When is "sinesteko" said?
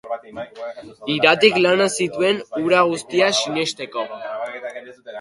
3.45-4.11